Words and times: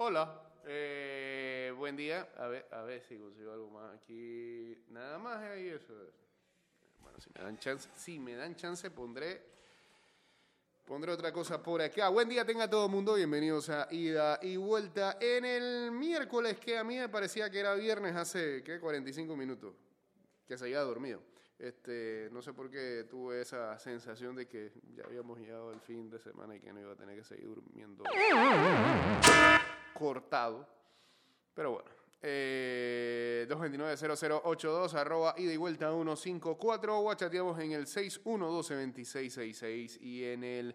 Hola, 0.00 0.40
eh, 0.64 1.74
buen 1.76 1.96
día. 1.96 2.28
A 2.36 2.46
ver, 2.46 2.68
a 2.70 2.82
ver 2.82 3.02
si 3.02 3.18
consigo 3.18 3.50
algo 3.50 3.68
más 3.68 3.96
aquí. 3.96 4.78
Nada 4.90 5.18
más 5.18 5.42
ahí 5.42 5.70
eso. 5.70 5.92
Bueno, 7.00 7.18
si 7.18 7.28
me 7.34 7.42
dan 7.42 7.58
chance, 7.58 7.88
si 7.96 8.20
me 8.20 8.36
dan 8.36 8.54
chance 8.54 8.88
pondré 8.92 9.42
pondré 10.86 11.10
otra 11.10 11.32
cosa 11.32 11.60
por 11.60 11.82
acá. 11.82 12.10
Buen 12.10 12.28
día 12.28 12.44
tenga 12.44 12.70
todo 12.70 12.86
el 12.86 12.92
mundo, 12.92 13.14
bienvenidos 13.14 13.70
a 13.70 13.88
Ida 13.90 14.38
y 14.40 14.56
Vuelta 14.56 15.18
en 15.20 15.44
el 15.44 15.90
miércoles 15.90 16.60
que 16.60 16.78
a 16.78 16.84
mí 16.84 16.96
me 16.96 17.08
parecía 17.08 17.50
que 17.50 17.58
era 17.58 17.74
viernes 17.74 18.14
hace 18.14 18.62
¿qué? 18.62 18.78
45 18.78 19.34
minutos 19.34 19.74
que 20.46 20.56
se 20.56 20.66
había 20.66 20.80
dormido. 20.82 21.20
Este, 21.58 22.28
no 22.30 22.40
sé 22.40 22.52
por 22.52 22.70
qué 22.70 23.04
tuve 23.10 23.40
esa 23.40 23.76
sensación 23.80 24.36
de 24.36 24.46
que 24.46 24.70
ya 24.94 25.02
habíamos 25.02 25.40
llegado 25.40 25.70
al 25.70 25.80
fin 25.80 26.08
de 26.08 26.20
semana 26.20 26.54
y 26.54 26.60
que 26.60 26.72
no 26.72 26.80
iba 26.80 26.92
a 26.92 26.96
tener 26.96 27.16
que 27.16 27.24
seguir 27.24 27.48
durmiendo 27.48 28.04
cortado. 29.98 30.66
Pero 31.52 31.72
bueno. 31.72 31.90
Eh, 32.20 33.46
229-0082, 33.48 34.92
arroba 34.94 35.36
ida 35.38 35.52
y 35.52 35.56
vuelta 35.56 35.92
154, 35.92 37.00
o 37.00 37.14
chateamos 37.14 37.56
en 37.60 37.70
el 37.72 37.86
6112-2666 37.86 40.00
y 40.00 40.24
en 40.24 40.42
el 40.42 40.74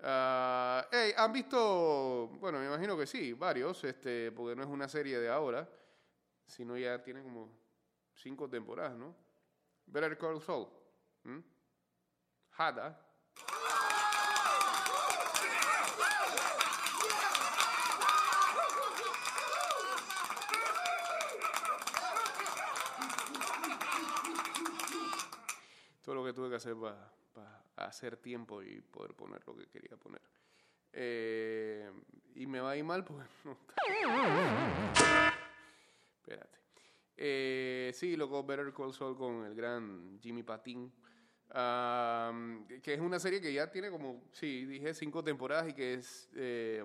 Ah, 0.05 0.89
hey, 0.91 1.13
¿Han 1.19 1.35
visto? 1.35 2.29
Bueno, 2.41 2.61
me 2.61 2.67
imagino 2.67 2.97
que 2.97 3.07
sí, 3.07 3.35
varios, 3.35 3.85
este, 3.85 4.33
porque 4.33 4.57
no 4.57 4.63
es 4.63 4.69
una 4.69 4.89
serie 4.89 5.21
de 5.21 5.29
ahora, 5.29 5.69
sino 6.47 6.79
ya 6.79 7.03
tiene 7.03 7.23
como 7.23 7.51
cinco 8.15 8.49
temporadas, 8.49 8.97
¿no? 8.97 9.15
Better 9.85 10.17
Call 10.17 10.41
Saul. 10.41 10.69
¿m? 11.25 11.43
Hada. 12.57 13.13
todo 26.03 26.17
lo 26.17 26.25
que 26.25 26.33
tuve 26.33 26.51
que 26.51 26.52
hacer 26.63 26.77
para 26.77 27.65
hacer 27.77 28.17
tiempo 28.17 28.63
y 28.63 28.81
poder 28.81 29.15
poner 29.15 29.43
lo 29.47 29.57
que 29.57 29.67
quería 29.67 29.97
poner. 29.97 30.23
Eh, 30.93 31.91
y 32.35 32.47
me 32.47 32.61
va 32.61 32.71
a 32.73 32.77
ir 32.77 32.85
mal 32.85 33.05
porque 33.05 33.25
no. 33.45 33.57
Espérate. 36.17 36.59
Eh, 37.17 37.91
sí, 37.95 38.17
loco, 38.17 38.45
Better 38.45 38.73
Call 38.73 38.93
Saul 38.93 39.17
con 39.17 39.45
el 39.45 39.55
gran 39.55 40.19
Jimmy 40.21 40.43
Patín. 40.43 40.93
ah, 41.51 42.33
que 42.83 42.95
es 42.95 43.01
una 43.01 43.19
serie 43.19 43.41
que 43.41 43.53
ya 43.53 43.71
tiene 43.71 43.91
como, 43.91 44.25
sí, 44.33 44.65
dije 44.67 44.95
cinco 44.95 45.23
temporadas 45.23 45.69
y 45.69 45.75
que 45.75 45.95
es, 45.95 46.31
eh, 46.35 46.85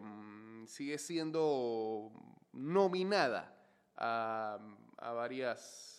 sigue 0.65 0.97
siendo 0.97 2.11
nominada 2.51 3.55
a, 3.95 4.59
a 4.97 5.11
varias 5.11 5.96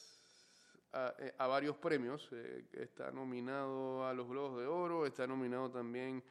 a, 0.92 1.14
eh, 1.18 1.34
a 1.38 1.46
varios 1.46 1.76
premios. 1.76 2.28
eh, 2.32 2.66
está 2.72 3.10
nominado 3.10 4.06
a 4.06 4.12
los 4.12 4.28
Globos 4.28 4.60
de 4.60 4.66
Oro, 4.66 5.06
está 5.06 5.26
nominado 5.26 5.70
también 5.70 6.22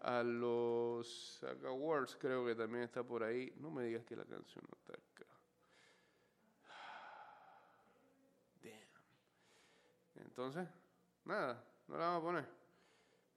a 0.00 0.22
los 0.22 1.42
Awards, 1.64 2.16
creo 2.16 2.46
que 2.46 2.54
también 2.54 2.84
está 2.84 3.02
por 3.02 3.22
ahí. 3.22 3.52
No 3.56 3.70
me 3.70 3.84
digas 3.84 4.04
que 4.04 4.16
la 4.16 4.24
canción 4.24 4.64
no 4.68 4.76
está 4.76 4.92
acá. 4.94 5.26
Damn. 8.62 10.24
Entonces, 10.26 10.68
nada, 11.24 11.64
no 11.88 11.98
la 11.98 12.06
vamos 12.06 12.20
a 12.20 12.24
poner. 12.24 12.48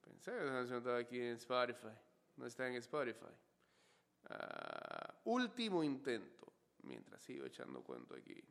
Pensé 0.02 0.30
que 0.30 0.44
esa 0.44 0.52
canción 0.52 0.78
estaba 0.78 0.98
aquí 0.98 1.20
en 1.20 1.36
Spotify. 1.36 1.96
No 2.36 2.46
está 2.46 2.68
en 2.68 2.74
Spotify. 2.76 3.34
Ah, 4.30 5.14
último 5.24 5.82
intento. 5.82 6.41
Mientras 6.82 7.22
sigo 7.22 7.46
echando 7.46 7.82
cuento 7.82 8.16
aquí. 8.16 8.42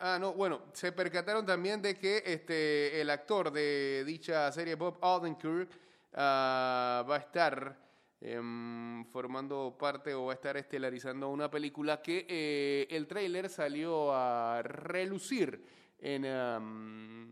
Ah, 0.00 0.18
no, 0.20 0.34
bueno, 0.34 0.62
se 0.72 0.90
percataron 0.90 1.46
también 1.46 1.80
de 1.80 1.96
que 1.96 2.22
este, 2.26 3.00
el 3.00 3.10
actor 3.10 3.52
de 3.52 4.04
dicha 4.04 4.50
serie, 4.50 4.74
Bob 4.74 4.98
Odenkirk, 5.00 5.70
ah, 6.14 7.04
va 7.08 7.16
a 7.16 7.18
estar 7.18 7.78
em, 8.20 9.04
formando 9.06 9.76
parte 9.78 10.14
o 10.14 10.26
va 10.26 10.32
a 10.32 10.34
estar 10.34 10.56
estelarizando 10.56 11.28
una 11.28 11.48
película 11.48 12.02
que 12.02 12.26
eh, 12.28 12.88
el 12.90 13.06
tráiler 13.06 13.48
salió 13.48 14.12
a 14.12 14.62
relucir 14.62 15.62
en, 16.00 16.26
am, 16.26 17.30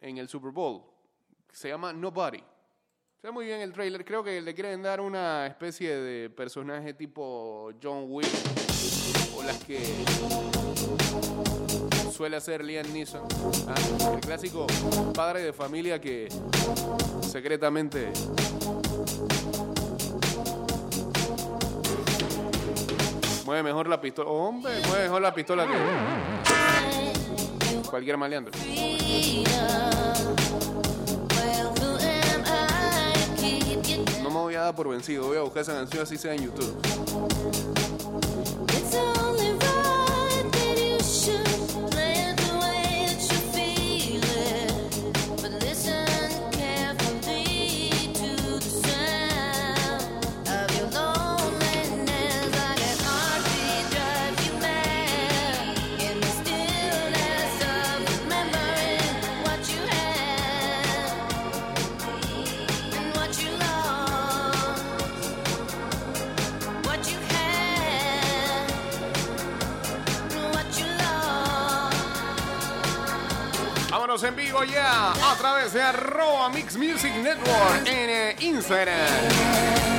en 0.00 0.18
el 0.18 0.28
Super 0.28 0.50
Bowl. 0.50 0.82
Se 1.52 1.68
llama 1.68 1.92
Nobody. 1.92 2.42
Ve 3.22 3.30
muy 3.30 3.44
bien 3.44 3.60
el 3.60 3.72
trailer. 3.72 4.02
Creo 4.04 4.24
que 4.24 4.40
le 4.40 4.54
quieren 4.54 4.82
dar 4.82 5.00
una 5.00 5.46
especie 5.46 5.94
de 5.94 6.30
personaje 6.30 6.94
tipo 6.94 7.70
John 7.82 8.06
Wick 8.08 8.69
o 9.36 9.42
las 9.42 9.56
que 9.64 9.80
suele 12.14 12.36
hacer 12.36 12.64
Liam 12.64 12.92
Neeson. 12.92 13.22
Ah, 13.68 13.74
El 14.14 14.20
clásico 14.20 14.66
padre 15.14 15.42
de 15.42 15.52
familia 15.52 16.00
que 16.00 16.28
secretamente 17.22 18.12
mueve 23.46 23.62
mejor 23.62 23.88
la 23.88 24.00
pistola. 24.00 24.30
Hombre, 24.30 24.72
mueve 24.86 25.04
mejor 25.04 25.22
la 25.22 25.34
pistola 25.34 25.66
que 25.66 25.72
cualquier 27.88 28.16
maleandro. 28.16 28.52
Voy 34.50 34.56
a 34.56 34.72
por 34.72 34.88
vencido. 34.88 35.28
Voy 35.28 35.36
a 35.36 35.42
buscar 35.42 35.62
esa 35.62 35.74
canción 35.74 36.02
así 36.02 36.18
sea 36.18 36.34
en 36.34 36.42
YouTube. 36.42 36.76
Ya 74.64 75.12
a 75.12 75.36
través 75.38 75.72
de 75.72 75.82
arroba 75.82 76.50
Mix 76.50 76.76
Music 76.76 77.12
Network 77.14 77.86
en 77.86 78.10
eh, 78.10 78.36
Instagram. 78.40 79.89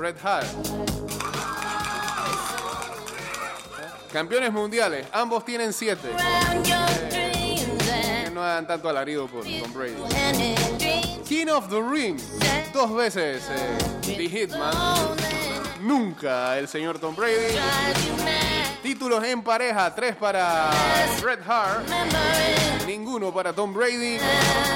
Bret 0.07 0.23
Hart. 0.23 0.47
Campeones 4.13 4.53
mundiales, 4.53 5.05
ambos 5.11 5.43
tienen 5.43 5.73
siete. 5.73 6.07
No 8.33 8.41
hagan 8.41 8.65
tanto 8.65 8.87
alarido 8.87 9.27
por 9.27 9.43
Tom 9.43 9.73
Brady. 9.73 9.95
King 11.27 11.47
of 11.47 11.67
the 11.67 11.81
Ring, 11.81 12.17
dos 12.73 12.95
veces 12.95 13.43
eh, 13.49 14.15
The 14.15 14.29
Hitman. 14.29 14.73
Nunca 15.81 16.57
el 16.57 16.69
señor 16.69 16.99
Tom 16.99 17.13
Brady. 17.13 17.57
Títulos 18.81 19.21
en 19.25 19.41
pareja, 19.43 19.93
tres 19.93 20.15
para 20.15 20.69
Bret 21.21 21.41
Hart. 21.45 21.85
Ninguno 22.85 23.33
para 23.33 23.51
Tom 23.51 23.73
Brady. 23.73 24.19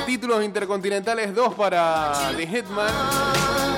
Títulos 0.05 0.43
intercontinentales, 0.43 1.33
dos 1.33 1.53
para 1.53 2.33
The 2.35 2.45
Hitman. 2.45 3.70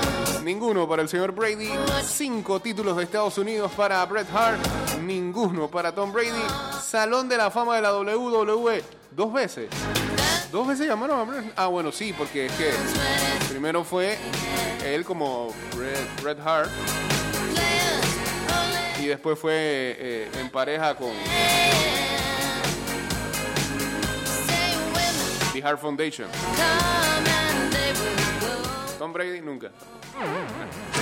Ninguno 0.43 0.89
para 0.89 1.01
el 1.01 1.07
señor 1.07 1.31
Brady. 1.31 1.69
Cinco 2.03 2.59
títulos 2.59 2.97
de 2.97 3.03
Estados 3.03 3.37
Unidos 3.37 3.71
para 3.77 4.05
Bret 4.05 4.27
Hart. 4.33 4.59
Ninguno 5.01 5.69
para 5.69 5.95
Tom 5.95 6.11
Brady. 6.11 6.43
Salón 6.81 7.29
de 7.29 7.37
la 7.37 7.49
fama 7.49 7.77
de 7.77 7.81
la 7.81 7.97
WWE. 7.97 8.83
Dos 9.11 9.31
veces. 9.31 9.69
Dos 10.51 10.67
veces 10.67 10.87
llamaron 10.87 11.19
a 11.19 11.23
Bret. 11.23 11.53
Ah, 11.55 11.67
bueno, 11.67 11.93
sí, 11.93 12.13
porque 12.17 12.47
es 12.47 12.51
que 12.53 12.71
primero 13.49 13.85
fue 13.85 14.17
él 14.85 15.05
como 15.05 15.53
Bret, 16.21 16.39
Hart. 16.45 16.69
Y 19.01 19.05
después 19.05 19.39
fue 19.39 19.53
eh, 19.55 20.31
en 20.39 20.49
pareja 20.49 20.93
con 20.95 21.11
The 25.53 25.63
Hart 25.63 25.79
Foundation. 25.79 26.27
Tom 28.99 29.13
Brady 29.13 29.41
nunca. 29.41 29.71
Oh, 30.15 30.92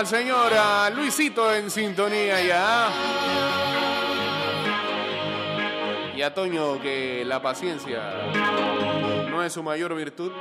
al 0.00 0.06
señor 0.06 0.50
Luisito 0.96 1.54
en 1.54 1.70
sintonía 1.70 2.42
ya. 2.42 2.88
Y 6.16 6.22
a 6.22 6.32
Toño 6.32 6.80
que 6.80 7.22
la 7.26 7.42
paciencia 7.42 8.00
no 9.30 9.44
es 9.44 9.52
su 9.52 9.62
mayor 9.62 9.94
virtud. 9.94 10.32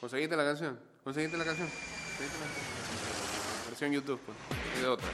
¿Conseguiste 0.00 0.36
la 0.36 0.44
canción? 0.44 0.76
¿Conseguiste 1.04 1.36
la 1.36 1.44
canción? 1.44 1.68
¿Conseguiste 1.68 2.38
la 2.40 3.68
Versión 3.68 3.92
YouTube, 3.92 4.20
pues. 4.26 4.36
y 4.76 4.82
de 4.82 4.88
otra. 4.88 5.08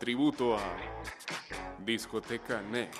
Tributo 0.00 0.56
a 0.56 0.62
Discoteca 1.84 2.62
Next. 2.62 2.98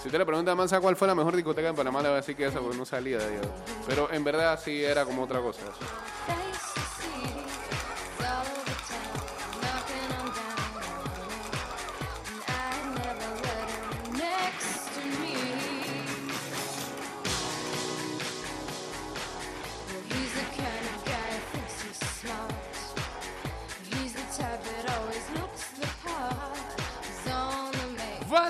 Si 0.00 0.08
usted 0.08 0.18
le 0.18 0.24
pregunta 0.24 0.52
a 0.52 0.54
Mansa 0.54 0.80
cuál 0.80 0.96
fue 0.96 1.06
la 1.08 1.14
mejor 1.14 1.36
discoteca 1.36 1.68
en 1.68 1.76
Panamá, 1.76 2.00
le 2.00 2.08
va 2.08 2.14
a 2.14 2.16
decir 2.16 2.34
que 2.34 2.46
esa 2.46 2.58
porque 2.58 2.78
no 2.78 2.86
salía 2.86 3.18
de. 3.18 3.38
Pero 3.86 4.10
en 4.10 4.24
verdad 4.24 4.58
sí 4.58 4.82
era 4.82 5.04
como 5.04 5.24
otra 5.24 5.42
cosa. 5.42 5.60
eso. 5.64 6.01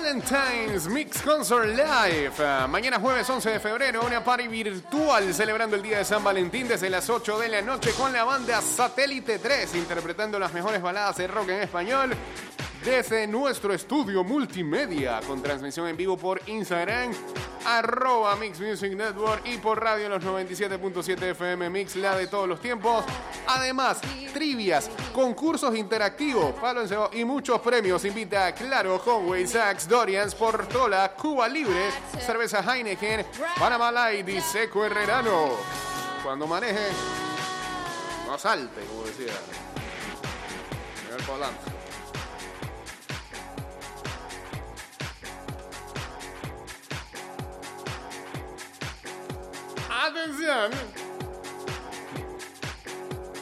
Valentine's 0.03 0.89
Mix 0.89 1.21
Concert 1.21 1.65
Live. 1.65 2.33
Ah, 2.39 2.67
mañana 2.69 2.99
jueves 2.99 3.29
11 3.29 3.51
de 3.51 3.59
febrero, 3.61 4.05
una 4.05 4.21
party 4.21 4.49
virtual 4.49 5.33
celebrando 5.33 5.77
el 5.77 5.81
Día 5.81 5.99
de 5.99 6.03
San 6.03 6.21
Valentín 6.21 6.67
desde 6.67 6.89
las 6.89 7.09
8 7.09 7.39
de 7.39 7.47
la 7.47 7.61
noche 7.61 7.91
con 7.93 8.11
la 8.11 8.25
banda 8.25 8.61
Satélite 8.61 9.39
3, 9.39 9.75
interpretando 9.75 10.37
las 10.37 10.53
mejores 10.53 10.81
baladas 10.81 11.15
de 11.15 11.27
rock 11.27 11.47
en 11.49 11.61
español 11.61 12.11
desde 12.83 13.25
nuestro 13.27 13.73
estudio 13.73 14.25
multimedia, 14.25 15.21
con 15.25 15.41
transmisión 15.41 15.87
en 15.87 15.95
vivo 15.95 16.17
por 16.17 16.41
Instagram, 16.47 17.13
arroba 17.65 18.35
Mix 18.35 18.59
Music 18.59 18.93
Network 18.93 19.47
y 19.47 19.57
por 19.57 19.81
radio 19.81 20.09
los 20.09 20.21
97.7 20.21 21.31
FM 21.31 21.69
Mix, 21.69 21.95
la 21.95 22.17
de 22.17 22.27
todos 22.27 22.49
los 22.49 22.59
tiempos. 22.59 23.05
Además, 23.47 23.99
trivias, 24.33 24.89
concursos 25.13 25.75
interactivos, 25.75 26.53
palo 26.53 26.81
en 26.81 26.87
cebo 26.87 27.09
y 27.13 27.25
muchos 27.25 27.59
premios. 27.61 28.05
Invita 28.05 28.47
a 28.47 28.55
Claro, 28.55 28.99
Conway, 29.03 29.45
Saks, 29.47 29.87
Dorians, 29.87 30.33
Portola, 30.35 31.13
Cuba 31.15 31.47
Libre, 31.47 31.89
Cerveza 32.19 32.61
Heineken, 32.61 33.25
Panama 33.59 33.91
Light 33.91 34.27
y 34.29 34.41
Seco 34.41 34.85
Herrerano. 34.85 35.51
Cuando 36.23 36.47
maneje, 36.47 36.87
no 38.27 38.37
salte, 38.37 38.81
como 38.85 39.03
decía. 39.03 39.33
Miguel 41.05 41.25
Polanco. 41.25 41.73
Atención. 49.89 51.02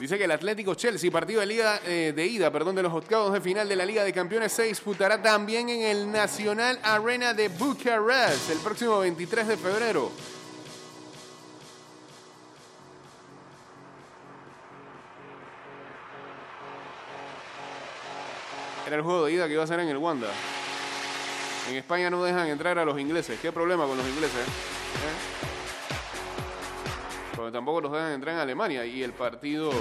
Dice 0.02 0.18
que 0.18 0.24
el 0.24 0.32
Atlético 0.32 0.74
Chelsea, 0.74 1.12
partido 1.12 1.42
de, 1.42 1.46
liga, 1.46 1.80
eh, 1.86 2.12
de 2.16 2.26
ida 2.26 2.52
perdón, 2.52 2.74
de 2.74 2.82
los 2.82 2.92
octavos 2.92 3.32
de 3.34 3.40
final 3.40 3.70
de 3.70 3.76
la 3.76 3.86
Liga 3.86 4.04
de 4.04 4.12
Campeones, 4.12 4.52
se 4.52 4.64
disputará 4.64 5.22
también 5.22 5.70
en 5.70 5.84
el 5.84 6.12
Nacional 6.12 6.80
Arena 6.82 7.36
de 7.36 7.50
Bucarest 7.50 8.50
el 8.50 8.58
próximo 8.58 8.98
23 8.98 9.50
de 9.50 9.58
febrero. 9.58 10.12
Era 18.88 18.96
el 18.96 19.04
juego 19.04 19.26
de 19.26 19.34
ida 19.34 19.46
que 19.46 19.54
iba 19.54 19.64
a 19.64 19.68
ser 19.68 19.82
en 19.82 19.90
el 19.90 19.98
Wanda. 19.98 20.32
En 21.70 21.76
España 21.76 22.10
no 22.10 22.24
dejan 22.24 22.48
entrar 22.48 22.80
a 22.80 22.86
los 22.86 23.00
ingleses. 23.00 23.40
¿Qué 23.40 23.52
problema 23.52 23.86
con 23.86 24.00
los 24.00 24.08
ingleses? 24.08 24.40
¿Eh? 24.40 25.31
Porque 27.42 27.54
tampoco 27.54 27.82
los 27.82 27.92
dejan 27.92 28.12
entrar 28.12 28.36
en 28.36 28.42
Alemania. 28.42 28.86
Y 28.86 29.02
el 29.02 29.14
partido 29.14 29.72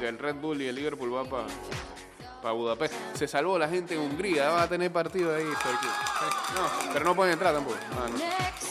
del 0.00 0.18
Red 0.18 0.34
Bull 0.34 0.60
y 0.60 0.66
el 0.66 0.74
Liverpool 0.74 1.14
va 1.14 1.22
para 2.42 2.52
Budapest. 2.52 2.94
Se 3.14 3.28
salvó 3.28 3.60
la 3.60 3.68
gente 3.68 3.94
en 3.94 4.00
Hungría. 4.00 4.50
Va 4.50 4.62
a 4.62 4.68
tener 4.68 4.92
partido 4.92 5.36
ahí. 5.36 5.44
No, 5.44 6.92
pero 6.92 7.04
no 7.04 7.14
pueden 7.14 7.34
entrar 7.34 7.54
tampoco. 7.54 7.76
Ah. 7.92 8.63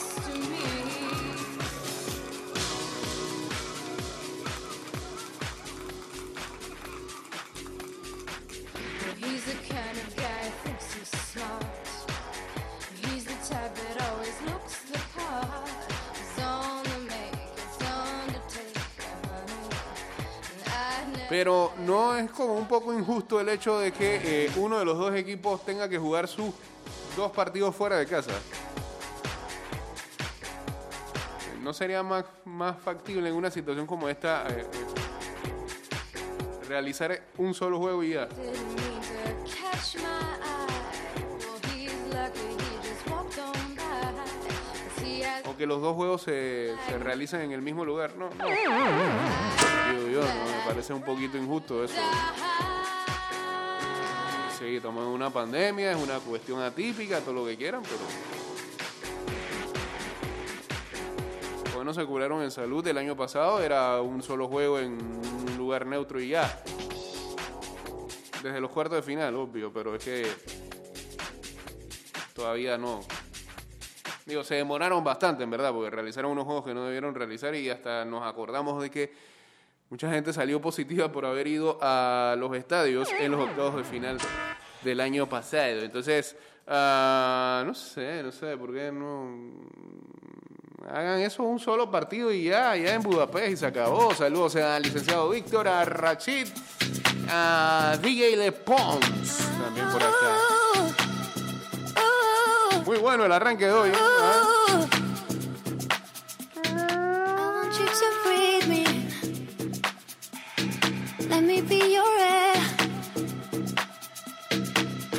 Pero 21.36 21.72
no 21.78 22.16
es 22.16 22.30
como 22.30 22.54
un 22.54 22.68
poco 22.68 22.94
injusto 22.94 23.40
el 23.40 23.48
hecho 23.48 23.80
de 23.80 23.90
que 23.90 24.44
eh, 24.44 24.50
uno 24.54 24.78
de 24.78 24.84
los 24.84 24.96
dos 24.96 25.12
equipos 25.16 25.64
tenga 25.64 25.88
que 25.88 25.98
jugar 25.98 26.28
sus 26.28 26.54
dos 27.16 27.32
partidos 27.32 27.74
fuera 27.74 27.96
de 27.96 28.06
casa. 28.06 28.30
¿No 31.60 31.74
sería 31.74 32.04
más, 32.04 32.24
más 32.44 32.80
factible 32.80 33.30
en 33.30 33.34
una 33.34 33.50
situación 33.50 33.84
como 33.84 34.08
esta 34.08 34.46
eh, 34.48 34.64
eh, 36.14 36.64
realizar 36.68 37.20
un 37.36 37.52
solo 37.52 37.80
juego 37.80 38.04
y 38.04 38.10
ya? 38.10 38.28
O 45.46 45.56
que 45.56 45.66
los 45.66 45.82
dos 45.82 45.96
juegos 45.96 46.22
se, 46.22 46.76
se 46.86 46.98
realicen 46.98 47.40
en 47.40 47.50
el 47.50 47.60
mismo 47.60 47.84
lugar. 47.84 48.12
No. 48.14 48.30
Me 49.92 50.64
parece 50.66 50.92
un 50.92 51.02
poquito 51.02 51.36
injusto 51.36 51.84
eso. 51.84 51.94
Sí, 54.58 54.76
estamos 54.76 55.02
en 55.02 55.10
una 55.10 55.30
pandemia, 55.30 55.92
es 55.92 56.02
una 56.02 56.18
cuestión 56.20 56.62
atípica, 56.62 57.20
todo 57.20 57.34
lo 57.34 57.46
que 57.46 57.56
quieran, 57.56 57.82
pero. 57.82 57.98
Bueno, 61.74 61.92
se 61.92 62.04
curaron 62.06 62.42
en 62.42 62.50
salud 62.50 62.86
el 62.86 62.96
año 62.96 63.14
pasado, 63.14 63.60
era 63.60 64.00
un 64.00 64.22
solo 64.22 64.48
juego 64.48 64.78
en 64.78 64.92
un 64.92 65.56
lugar 65.58 65.84
neutro 65.86 66.20
y 66.20 66.28
ya. 66.28 66.62
Desde 68.42 68.60
los 68.60 68.70
cuartos 68.70 68.96
de 68.96 69.02
final, 69.02 69.34
obvio, 69.34 69.72
pero 69.72 69.94
es 69.96 70.04
que. 70.04 70.26
Todavía 72.32 72.78
no. 72.78 73.00
Digo, 74.24 74.42
se 74.42 74.54
demoraron 74.54 75.04
bastante, 75.04 75.44
en 75.44 75.50
verdad, 75.50 75.72
porque 75.72 75.90
realizaron 75.90 76.32
unos 76.32 76.44
juegos 76.44 76.64
que 76.64 76.72
no 76.72 76.84
debieron 76.84 77.14
realizar 77.14 77.54
y 77.54 77.68
hasta 77.68 78.06
nos 78.06 78.22
acordamos 78.22 78.82
de 78.82 78.90
que 78.90 79.33
mucha 79.90 80.10
gente 80.10 80.32
salió 80.32 80.60
positiva 80.60 81.10
por 81.12 81.26
haber 81.26 81.46
ido 81.46 81.78
a 81.80 82.34
los 82.38 82.56
estadios 82.56 83.08
en 83.18 83.32
los 83.32 83.48
octavos 83.48 83.76
de 83.76 83.84
final 83.84 84.18
del 84.82 85.00
año 85.00 85.28
pasado. 85.28 85.80
Entonces, 85.80 86.36
ah, 86.66 87.62
no 87.66 87.74
sé, 87.74 88.22
no 88.22 88.32
sé, 88.32 88.56
¿por 88.56 88.72
qué 88.72 88.90
no 88.92 89.28
hagan 90.88 91.20
eso 91.20 91.42
un 91.42 91.58
solo 91.58 91.90
partido 91.90 92.32
y 92.32 92.44
ya, 92.44 92.76
ya 92.76 92.94
en 92.94 93.02
Budapest 93.02 93.52
y 93.52 93.56
se 93.56 93.66
acabó? 93.66 94.14
Saludos 94.14 94.56
al 94.56 94.82
licenciado 94.82 95.30
Víctor, 95.30 95.68
a 95.68 95.84
Rachid, 95.84 96.48
a 97.30 97.98
DJ 98.02 98.36
Le 98.36 98.52
Pons, 98.52 99.38
también 99.62 99.88
por 99.90 100.02
acá. 100.02 100.36
Muy 102.84 102.98
bueno 102.98 103.24
el 103.24 103.32
arranque 103.32 103.64
de 103.64 103.72
hoy. 103.72 103.88
¿eh? 103.90 104.53
Me 111.54 111.60
be 111.62 111.92
your 111.94 112.18
air. 112.18 112.54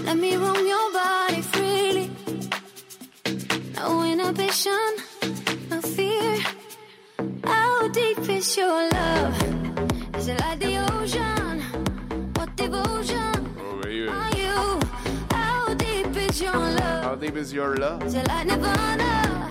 Let 0.03 0.17
me 0.17 0.35
roam 0.35 0.65
your 0.67 0.91
body 0.91 1.41
freely. 1.41 2.09
No 3.75 4.03
inhibition, 4.03 4.87
no 5.69 5.81
fear. 5.81 6.37
How 7.43 7.87
deep 7.89 8.19
is 8.29 8.57
your 8.57 8.89
love? 8.89 9.35
Is 10.17 10.27
it 10.27 10.39
like 10.41 10.59
the 10.59 10.73
ocean? 10.93 11.61
What 12.35 12.55
devotion 12.55 13.33
Oh, 13.59 13.81
baby. 13.81 14.07
are 14.07 14.35
you? 14.35 14.79
How 15.31 15.73
deep 15.75 16.15
is 16.17 16.41
your 16.41 16.53
love? 16.79 17.03
How 17.03 17.15
deep 17.15 17.35
is 17.35 17.53
your 17.53 17.75
love? 17.77 18.01
Till 18.11 18.23
like 18.27 18.47
Nirvana, 18.47 19.49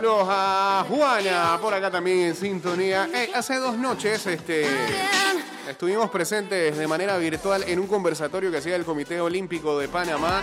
Saludos 0.00 0.28
a 0.30 0.86
Juana, 0.88 1.58
por 1.60 1.74
acá 1.74 1.90
también 1.90 2.20
en 2.20 2.34
sintonía. 2.34 3.06
Eh, 3.12 3.32
hace 3.34 3.56
dos 3.56 3.76
noches 3.76 4.26
este, 4.26 4.64
estuvimos 5.68 6.08
presentes 6.08 6.78
de 6.78 6.86
manera 6.88 7.18
virtual 7.18 7.64
en 7.66 7.78
un 7.78 7.86
conversatorio 7.86 8.50
que 8.50 8.56
hacía 8.56 8.76
el 8.76 8.86
Comité 8.86 9.20
Olímpico 9.20 9.78
de 9.78 9.88
Panamá. 9.88 10.42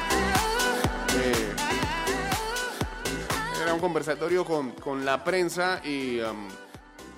Eh, 1.19 1.55
era 3.63 3.73
un 3.73 3.79
conversatorio 3.79 4.45
con, 4.45 4.73
con 4.73 5.03
la 5.03 5.23
prensa 5.23 5.81
y 5.83 6.19
um, 6.19 6.49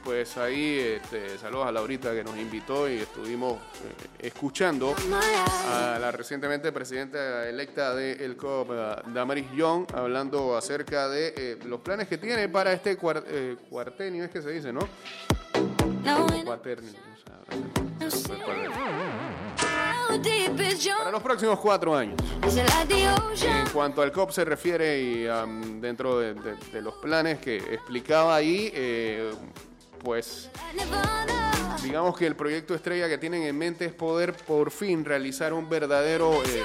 pues 0.10 0.36
ahí 0.40 0.80
este, 0.80 1.38
saludos 1.38 1.68
a 1.68 1.72
Laurita 1.72 2.12
que 2.16 2.24
nos 2.24 2.36
invitó 2.36 2.90
y 2.90 2.96
estuvimos 2.98 3.54
eh, 3.54 4.08
escuchando 4.28 4.96
a 5.68 6.00
la 6.00 6.12
recientemente 6.12 6.72
presidenta 6.72 7.48
electa 7.48 7.94
del 7.94 8.36
COP, 8.36 8.72
eh, 8.74 8.96
Damaris 9.14 9.46
Young, 9.56 9.86
hablando 9.94 10.58
acerca 10.58 11.08
de 11.10 11.34
eh, 11.38 11.60
los 11.66 11.82
planes 11.82 12.08
que 12.08 12.18
tiene 12.18 12.50
para 12.50 12.74
este 12.74 12.98
cuar- 12.98 13.24
eh, 13.28 13.56
cuartenio, 13.70 14.24
es 14.24 14.32
que 14.32 14.42
se 14.42 14.50
dice, 14.50 14.74
¿no? 14.74 14.80
Cuaternio. 16.44 16.92
Para 20.98 21.12
los 21.12 21.22
próximos 21.22 21.60
cuatro 21.60 21.96
años. 21.96 22.18
En 23.44 23.70
cuanto 23.72 24.02
al 24.02 24.12
COP 24.12 24.32
se 24.32 24.44
refiere 24.44 25.00
y 25.00 25.28
um, 25.28 25.80
dentro 25.80 26.18
de, 26.18 26.34
de- 26.34 26.56
de 26.74 26.82
los 26.82 26.96
planes 26.96 27.38
que 27.38 27.58
explicaba 27.58 28.36
ahí, 28.36 28.72
eh, 28.74 29.32
pues 30.04 30.50
digamos 31.84 32.18
que 32.18 32.28
el 32.28 32.36
proyecto 32.36 32.76
estrella 32.76 33.08
que 33.08 33.18
tienen 33.18 33.44
en 33.44 33.58
mente 33.58 33.86
es 33.86 33.94
poder 33.94 34.34
por 34.34 34.72
fin 34.72 35.06
realizar 35.06 35.54
un 35.54 35.70
verdadero... 35.70 36.44
eh, 36.44 36.64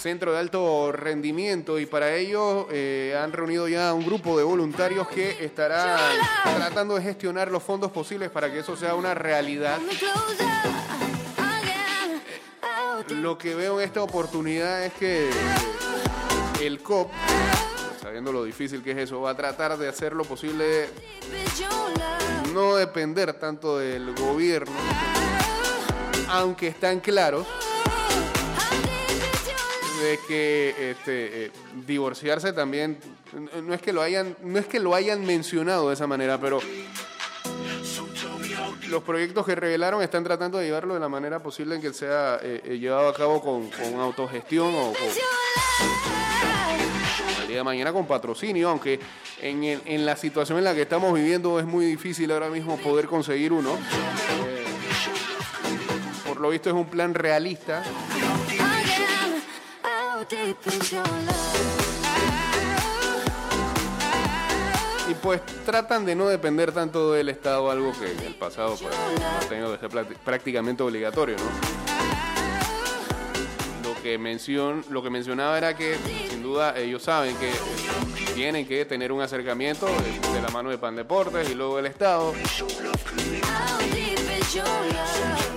centro 0.00 0.32
de 0.32 0.38
alto 0.38 0.92
rendimiento 0.92 1.78
y 1.78 1.84
para 1.84 2.14
ello 2.14 2.66
eh, 2.70 3.18
han 3.22 3.32
reunido 3.32 3.68
ya 3.68 3.92
un 3.92 4.04
grupo 4.04 4.36
de 4.38 4.44
voluntarios 4.44 5.06
que 5.08 5.44
estarán 5.44 5.98
tratando 6.56 6.94
de 6.94 7.02
gestionar 7.02 7.50
los 7.50 7.62
fondos 7.62 7.92
posibles 7.92 8.30
para 8.30 8.50
que 8.50 8.60
eso 8.60 8.76
sea 8.76 8.94
una 8.94 9.12
realidad. 9.12 9.78
Lo 13.10 13.36
que 13.36 13.54
veo 13.54 13.80
en 13.80 13.86
esta 13.86 14.02
oportunidad 14.02 14.84
es 14.84 14.92
que 14.94 15.30
el 16.62 16.82
COP, 16.82 17.10
sabiendo 18.10 18.32
lo 18.32 18.42
difícil 18.42 18.82
que 18.82 18.90
es 18.90 18.98
eso, 18.98 19.20
va 19.20 19.30
a 19.30 19.36
tratar 19.36 19.78
de 19.78 19.86
hacer 19.86 20.14
lo 20.14 20.24
posible, 20.24 20.88
no 22.52 22.74
depender 22.74 23.34
tanto 23.34 23.78
del 23.78 24.12
gobierno, 24.16 24.74
aunque 26.26 26.66
están 26.66 26.98
claros 26.98 27.46
de 30.02 30.18
que 30.26 30.90
este, 30.90 31.44
eh, 31.44 31.50
divorciarse 31.86 32.52
también 32.52 32.98
no 33.62 33.74
es 33.74 33.80
que 33.80 33.92
lo 33.92 34.02
hayan 34.02 34.34
no 34.42 34.58
es 34.58 34.66
que 34.66 34.80
lo 34.80 34.92
hayan 34.96 35.24
mencionado 35.24 35.88
de 35.88 35.94
esa 35.94 36.08
manera 36.08 36.40
pero 36.40 36.58
los 38.88 39.02
proyectos 39.04 39.46
que 39.46 39.54
revelaron 39.54 40.02
están 40.02 40.24
tratando 40.24 40.58
de 40.58 40.64
llevarlo 40.64 40.94
de 40.94 41.00
la 41.00 41.08
manera 41.08 41.40
posible 41.40 41.76
en 41.76 41.82
que 41.82 41.92
sea 41.92 42.40
eh, 42.42 42.60
eh, 42.64 42.78
llevado 42.78 43.08
a 43.08 43.14
cabo 43.14 43.40
con, 43.40 43.70
con 43.70 44.00
autogestión 44.00 44.74
o 44.74 44.92
con, 44.94 46.29
día 47.50 47.58
de 47.58 47.64
mañana 47.64 47.92
con 47.92 48.06
patrocinio 48.06 48.70
aunque 48.70 48.98
en, 49.42 49.64
en 49.64 50.06
la 50.06 50.16
situación 50.16 50.58
en 50.58 50.64
la 50.64 50.74
que 50.74 50.82
estamos 50.82 51.12
viviendo 51.14 51.58
es 51.58 51.66
muy 51.66 51.84
difícil 51.84 52.30
ahora 52.30 52.48
mismo 52.48 52.76
poder 52.78 53.06
conseguir 53.06 53.52
uno 53.52 53.76
Eh, 54.46 54.64
por 56.26 56.40
lo 56.40 56.50
visto 56.50 56.70
es 56.70 56.74
un 56.74 56.86
plan 56.86 57.12
realista? 57.12 57.82
Y 65.08 65.14
pues 65.14 65.40
tratan 65.66 66.04
de 66.04 66.14
no 66.14 66.28
depender 66.28 66.70
tanto 66.72 67.12
del 67.12 67.28
Estado, 67.30 67.70
algo 67.70 67.92
que 67.98 68.12
en 68.12 68.20
el 68.20 68.34
pasado 68.36 68.76
pues, 68.80 68.94
ha 68.94 69.48
tenido 69.48 69.72
que 69.72 69.88
ser 69.88 70.06
prácticamente 70.24 70.82
obligatorio, 70.82 71.36
¿no? 71.36 71.89
Mencion, 74.18 74.84
lo 74.90 75.02
que 75.02 75.10
mencionaba 75.10 75.56
era 75.58 75.76
que 75.76 75.96
sin 76.28 76.42
duda 76.42 76.76
ellos 76.76 77.02
saben 77.02 77.36
que 77.36 77.50
eh, 77.50 78.32
tienen 78.34 78.66
que 78.66 78.84
tener 78.84 79.12
un 79.12 79.20
acercamiento 79.20 79.86
de, 79.86 80.42
la 80.42 80.48
mano 80.48 80.70
de 80.70 80.78
Pan 80.78 80.96
Deportes 80.96 81.50
y 81.50 81.54
luego 81.54 81.76
del 81.76 81.86
Estado 81.86 82.32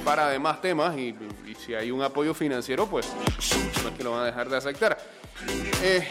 para 0.04 0.30
demás 0.30 0.62
temas 0.62 0.98
y, 0.98 1.16
y 1.48 1.56
si 1.56 1.74
hay 1.74 1.92
un 1.92 2.02
apoyo 2.02 2.34
financiero 2.34 2.86
pues 2.88 3.08
no 3.84 3.90
es 3.90 3.96
que 3.96 4.04
lo 4.04 4.12
van 4.12 4.22
a 4.22 4.26
dejar 4.26 4.50
de 4.50 4.58
aceptar. 4.58 4.98
Eh, 5.82 6.08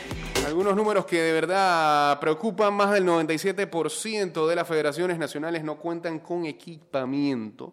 algunos 0.46 0.74
números 0.74 1.06
que 1.06 1.22
de 1.22 1.32
verdad 1.32 2.18
preocupan, 2.20 2.74
más 2.74 2.90
del 2.92 3.04
97% 3.04 4.46
de 4.46 4.56
las 4.56 4.66
federaciones 4.66 5.18
nacionales 5.18 5.62
no 5.64 5.76
cuentan 5.76 6.18
con 6.18 6.44
equipamiento. 6.46 7.72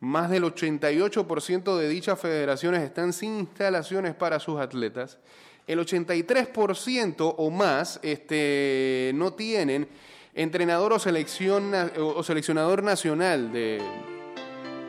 Más 0.00 0.30
del 0.30 0.44
88% 0.44 1.76
de 1.76 1.88
dichas 1.88 2.20
federaciones 2.20 2.82
están 2.82 3.12
sin 3.12 3.40
instalaciones 3.40 4.14
para 4.14 4.38
sus 4.38 4.60
atletas. 4.60 5.18
El 5.66 5.80
83% 5.80 7.34
o 7.36 7.50
más 7.50 7.98
este, 8.02 9.10
no 9.14 9.32
tienen 9.32 9.88
entrenador 10.34 10.92
o, 10.92 10.96
o 10.96 12.22
seleccionador 12.22 12.82
nacional 12.84 13.52
de, 13.52 13.82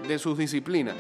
de 0.08 0.20
sus 0.20 0.38
disciplinas. 0.38 0.98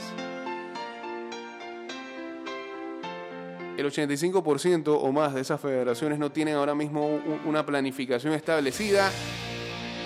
El 3.78 3.86
85% 3.86 4.88
o 4.88 5.12
más 5.12 5.36
de 5.36 5.42
esas 5.42 5.62
federaciones 5.62 6.18
no 6.18 6.32
tienen 6.32 6.56
ahora 6.56 6.74
mismo 6.74 7.22
una 7.46 7.64
planificación 7.66 8.34
establecida 8.34 9.10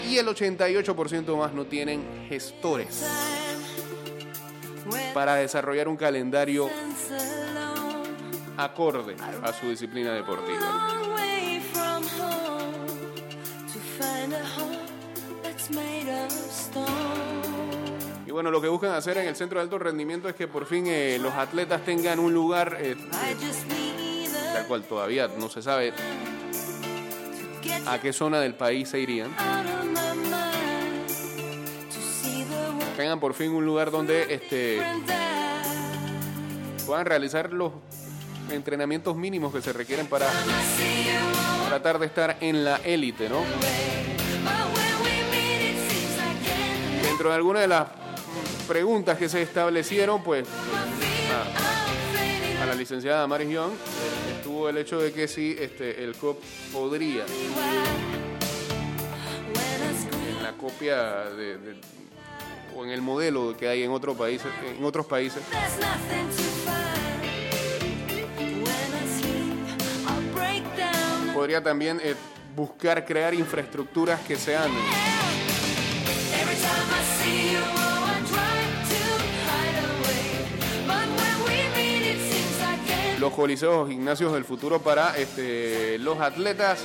y 0.07 0.17
el 0.17 0.27
88% 0.27 1.38
más 1.38 1.53
no 1.53 1.65
tienen 1.65 2.03
gestores 2.27 3.33
para 5.13 5.36
desarrollar 5.36 5.88
un 5.88 5.98
calendario 5.98 6.70
acorde 8.58 9.15
a 9.43 9.53
su 9.53 9.70
disciplina 9.70 10.13
deportiva. 10.13 10.88
Y 18.25 18.32
bueno, 18.32 18.51
lo 18.51 18.62
que 18.62 18.67
buscan 18.67 18.91
hacer 18.91 19.17
en 19.17 19.27
el 19.27 19.36
centro 19.36 19.60
de 19.60 19.63
alto 19.63 19.79
rendimiento 19.79 20.27
es 20.27 20.36
que 20.36 20.48
por 20.48 20.65
fin 20.65 20.86
eh, 20.88 21.17
los 21.22 21.34
atletas 21.34 21.84
tengan 21.84 22.20
un 22.20 22.34
lugar 22.34 22.77
eh, 22.79 22.96
tal 24.53 24.67
cual 24.67 24.84
todavía 24.84 25.27
no 25.27 25.50
se 25.50 25.62
sabe 25.62 25.93
a 27.86 28.00
qué 28.00 28.13
zona 28.13 28.39
del 28.39 28.55
país 28.55 28.89
se 28.89 29.00
irían. 29.00 29.32
Tengan 32.97 33.19
por 33.19 33.33
fin 33.33 33.51
un 33.51 33.65
lugar 33.65 33.89
donde 33.91 34.33
este, 34.33 34.81
puedan 36.85 37.05
realizar 37.05 37.51
los 37.51 37.71
entrenamientos 38.51 39.15
mínimos 39.15 39.53
que 39.53 39.62
se 39.62 39.73
requieren 39.73 40.07
para 40.07 40.27
tratar 41.69 41.97
de 42.00 42.05
estar 42.05 42.38
en 42.41 42.63
la 42.63 42.77
élite, 42.77 43.29
¿no? 43.29 43.41
Dentro 47.03 47.29
de 47.29 47.35
algunas 47.35 47.62
de 47.63 47.67
las 47.67 47.88
preguntas 48.67 49.17
que 49.17 49.27
se 49.27 49.41
establecieron, 49.41 50.23
pues 50.23 50.47
a, 52.62 52.65
la 52.65 52.75
licenciada 52.75 53.25
Maris 53.27 53.50
Young 53.50 53.71
estuvo 54.38 54.69
el 54.69 54.77
hecho 54.77 55.00
de 55.00 55.12
que 55.12 55.27
si 55.27 55.55
este, 55.59 56.03
el 56.03 56.15
COP 56.15 56.41
podría, 56.71 57.25
en 60.38 60.43
la 60.43 60.53
copia 60.53 60.95
de, 61.31 61.57
de- 61.57 62.02
o 62.75 62.84
en 62.84 62.92
el 62.92 63.01
modelo 63.01 63.56
que 63.58 63.68
hay 63.68 63.84
en 63.84 63.92
otros 63.92 64.18
países, 64.18 64.48
en 64.77 64.84
otros 64.84 65.06
países, 65.06 65.42
podría 71.34 71.63
también 71.63 72.00
eh, 72.03 72.15
buscar 72.56 73.03
crear 73.06 73.34
infraestructuras 73.34 74.22
que 74.22 74.36
sean 74.36 74.72
los 83.20 83.34
coliseos 83.34 83.89
gimnasios 83.89 84.34
del 84.34 84.44
futuro 84.44 84.82
para 84.82 85.18
este, 85.18 85.98
los 86.00 86.20
atletas. 86.20 86.84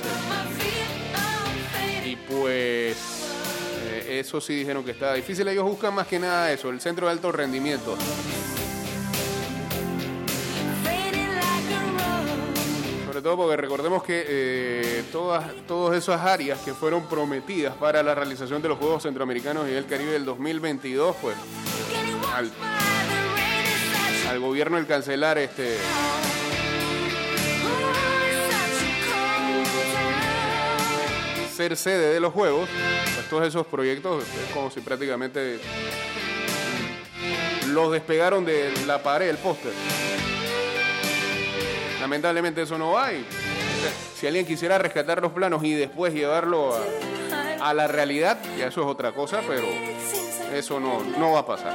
Y 2.05 2.15
pues 2.15 3.18
eso 4.09 4.41
sí 4.41 4.55
dijeron 4.55 4.83
que 4.83 4.91
está 4.91 5.13
difícil. 5.13 5.47
Ellos 5.47 5.63
buscan 5.63 5.93
más 5.93 6.07
que 6.07 6.19
nada 6.19 6.51
eso, 6.51 6.69
el 6.69 6.81
centro 6.81 7.05
de 7.07 7.13
alto 7.13 7.31
rendimiento. 7.31 7.97
Sobre 13.05 13.21
todo 13.21 13.37
porque 13.37 13.57
recordemos 13.57 14.03
que 14.03 14.25
eh, 14.27 15.03
todas, 15.11 15.53
todas 15.67 15.97
esas 15.97 16.21
áreas 16.21 16.59
que 16.59 16.73
fueron 16.73 17.07
prometidas 17.07 17.75
para 17.75 18.01
la 18.01 18.15
realización 18.15 18.61
de 18.61 18.69
los 18.69 18.77
Juegos 18.77 19.03
Centroamericanos 19.03 19.67
y 19.67 19.71
del 19.71 19.85
Caribe 19.85 20.11
del 20.11 20.25
2022, 20.25 21.15
pues 21.21 21.35
al, 22.33 22.51
al 24.29 24.39
gobierno 24.39 24.77
el 24.77 24.87
cancelar 24.87 25.37
este 25.37 25.77
ser 31.59 31.75
sede 31.75 32.13
de 32.13 32.21
los 32.21 32.31
Juegos, 32.31 32.69
pues 33.15 33.27
todos 33.27 33.45
esos 33.45 33.67
proyectos 33.67 34.23
es 34.23 34.53
como 34.53 34.71
si 34.71 34.79
prácticamente 34.79 35.59
los 37.67 37.91
despegaron 37.91 38.45
de 38.45 38.71
la 38.87 39.03
pared 39.03 39.27
del 39.27 39.35
póster. 39.35 39.73
Lamentablemente 41.99 42.61
eso 42.61 42.77
no 42.77 42.97
hay. 42.97 43.25
Si 44.15 44.25
alguien 44.25 44.45
quisiera 44.45 44.77
rescatar 44.77 45.21
los 45.21 45.33
planos 45.33 45.61
y 45.65 45.73
después 45.73 46.13
llevarlo 46.13 46.73
a, 46.73 47.69
a 47.69 47.73
la 47.73 47.89
realidad, 47.89 48.39
ya 48.57 48.67
eso 48.67 48.79
es 48.79 48.87
otra 48.87 49.11
cosa, 49.11 49.41
pero 49.45 49.67
eso 50.53 50.79
no, 50.79 51.03
no 51.17 51.33
va 51.33 51.39
a 51.39 51.45
pasar. 51.45 51.73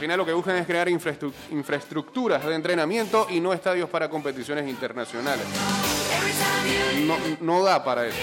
Final 0.00 0.18
lo 0.18 0.26
que 0.26 0.32
buscan 0.32 0.56
es 0.56 0.66
crear 0.66 0.88
infraestru- 0.88 1.32
infraestructuras 1.50 2.44
de 2.44 2.54
entrenamiento 2.54 3.26
y 3.30 3.38
no 3.40 3.52
estadios 3.52 3.88
para 3.90 4.08
competiciones 4.08 4.68
internacionales. 4.68 5.44
No 7.40 7.62
da 7.62 7.84
para 7.84 8.06
eso. 8.06 8.16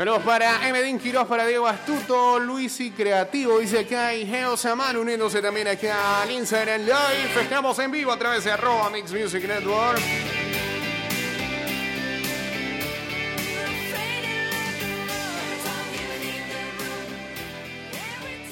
Saludos 0.00 0.22
para 0.22 0.66
Emedín 0.66 0.98
Quiroz, 0.98 1.28
para 1.28 1.46
Diego 1.46 1.66
Astuto, 1.66 2.38
Luis 2.38 2.80
y 2.80 2.90
Creativo, 2.90 3.58
dice 3.58 3.80
acá, 3.80 4.14
y 4.14 4.26
Geo 4.26 4.56
Saman 4.56 4.96
uniéndose 4.96 5.42
también 5.42 5.68
acá 5.68 6.22
al 6.22 6.30
Instagram 6.30 6.80
Live. 6.86 7.42
Estamos 7.42 7.78
en 7.80 7.90
vivo 7.90 8.10
a 8.10 8.18
través 8.18 8.44
de 8.44 8.50
arroba 8.50 8.88
Mix 8.88 9.12
Music 9.12 9.46
Network. 9.46 10.00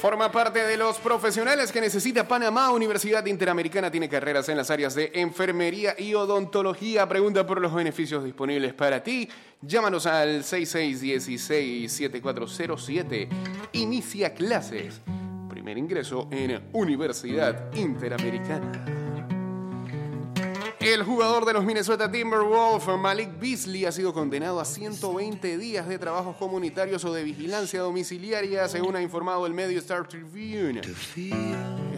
Forma 0.00 0.30
parte 0.30 0.62
de 0.62 0.76
los 0.76 0.98
profesionales 0.98 1.72
que 1.72 1.80
necesita 1.80 2.28
Panamá. 2.28 2.70
Universidad 2.70 3.26
Interamericana 3.26 3.90
tiene 3.90 4.08
carreras 4.08 4.48
en 4.48 4.56
las 4.56 4.70
áreas 4.70 4.94
de 4.94 5.10
enfermería 5.14 5.96
y 5.98 6.14
odontología. 6.14 7.08
Pregunta 7.08 7.44
por 7.44 7.60
los 7.60 7.74
beneficios 7.74 8.22
disponibles 8.22 8.74
para 8.74 9.02
ti. 9.02 9.28
Llámanos 9.60 10.06
al 10.06 10.44
6616-7407. 10.44 13.28
Inicia 13.72 14.34
clases. 14.34 15.00
Primer 15.50 15.76
ingreso 15.76 16.28
en 16.30 16.62
Universidad 16.72 17.74
Interamericana. 17.74 18.97
El 20.80 21.02
jugador 21.02 21.44
de 21.44 21.52
los 21.52 21.64
Minnesota 21.64 22.08
Timberwolves, 22.10 22.86
Malik 22.98 23.30
Beasley, 23.40 23.84
ha 23.84 23.90
sido 23.90 24.14
condenado 24.14 24.60
a 24.60 24.64
120 24.64 25.58
días 25.58 25.88
de 25.88 25.98
trabajos 25.98 26.36
comunitarios 26.36 27.04
o 27.04 27.12
de 27.12 27.24
vigilancia 27.24 27.80
domiciliaria, 27.80 28.68
según 28.68 28.94
ha 28.94 29.02
informado 29.02 29.44
el 29.46 29.54
medio 29.54 29.80
Star 29.80 30.06
Tribune. 30.06 30.80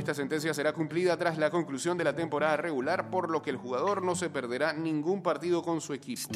Esta 0.00 0.14
sentencia 0.14 0.54
será 0.54 0.72
cumplida 0.72 1.14
tras 1.18 1.36
la 1.36 1.50
conclusión 1.50 1.98
de 1.98 2.04
la 2.04 2.16
temporada 2.16 2.56
regular, 2.56 3.10
por 3.10 3.28
lo 3.28 3.42
que 3.42 3.50
el 3.50 3.58
jugador 3.58 4.02
no 4.02 4.16
se 4.16 4.30
perderá 4.30 4.72
ningún 4.72 5.22
partido 5.22 5.62
con 5.62 5.82
su 5.82 5.92
equipo. 5.92 6.30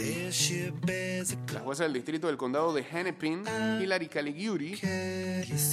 La 1.50 1.60
jueza 1.60 1.84
del 1.84 1.94
distrito 1.94 2.26
del 2.26 2.36
condado 2.36 2.74
de 2.74 2.82
Hennepin, 2.82 3.42
Hilary 3.80 4.08
Caliguri, 4.08 4.78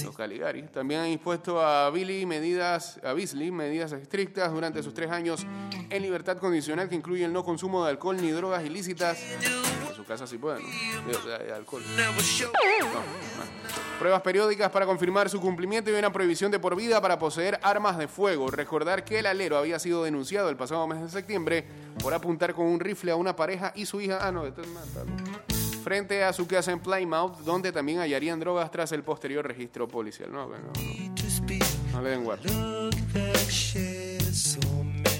los 0.04 0.16
Caligari, 0.16 0.62
también 0.68 1.00
han 1.00 1.08
impuesto 1.08 1.60
a 1.60 1.90
Billy 1.90 2.24
medidas, 2.24 2.98
a 3.04 3.12
Beasley 3.12 3.50
medidas 3.50 3.92
estrictas 3.92 4.50
durante 4.50 4.82
sus 4.82 4.94
tres 4.94 5.10
años 5.10 5.46
en 5.90 6.02
libertad 6.02 6.38
condicional 6.38 6.88
que 6.88 6.94
incluye 6.94 7.26
el 7.26 7.32
no 7.32 7.44
consumo 7.44 7.84
de 7.84 7.90
alcohol 7.90 8.16
ni 8.16 8.30
drogas 8.30 8.64
ilícitas. 8.64 9.18
En 9.20 9.94
su 9.94 10.06
casa 10.06 10.26
sí 10.26 10.38
pueden, 10.38 10.62
¿no? 10.62 11.54
Alcohol. 11.54 11.82
No, 11.94 12.10
no. 12.10 13.91
Pruebas 14.02 14.22
periódicas 14.22 14.68
para 14.72 14.84
confirmar 14.84 15.30
su 15.30 15.40
cumplimiento 15.40 15.88
y 15.88 15.94
una 15.94 16.10
prohibición 16.12 16.50
de 16.50 16.58
por 16.58 16.74
vida 16.74 17.00
para 17.00 17.20
poseer 17.20 17.60
armas 17.62 17.96
de 17.96 18.08
fuego. 18.08 18.50
Recordar 18.50 19.04
que 19.04 19.20
el 19.20 19.26
alero 19.26 19.56
había 19.56 19.78
sido 19.78 20.02
denunciado 20.02 20.48
el 20.48 20.56
pasado 20.56 20.84
mes 20.88 21.00
de 21.00 21.08
septiembre 21.08 21.64
por 22.02 22.12
apuntar 22.12 22.52
con 22.52 22.66
un 22.66 22.80
rifle 22.80 23.12
a 23.12 23.14
una 23.14 23.36
pareja 23.36 23.72
y 23.76 23.86
su 23.86 24.00
hija. 24.00 24.18
Ah, 24.20 24.32
no, 24.32 24.44
esto 24.44 24.62
es. 24.62 24.68
Frente 25.84 26.24
a 26.24 26.32
su 26.32 26.48
casa 26.48 26.72
en 26.72 26.80
Plymouth, 26.80 27.44
donde 27.44 27.70
también 27.70 28.00
hallarían 28.00 28.40
drogas 28.40 28.72
tras 28.72 28.90
el 28.90 29.04
posterior 29.04 29.46
registro 29.46 29.86
policial. 29.86 30.32
No, 30.32 30.48
bueno, 30.48 30.64
no, 30.74 31.92
no 31.92 32.02
le 32.02 32.10
den 32.10 32.24
guardia. 32.24 32.50